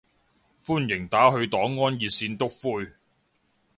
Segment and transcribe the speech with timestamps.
[0.59, 2.91] 歡迎打去黨安熱線篤灰